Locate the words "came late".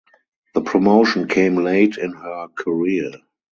1.27-1.97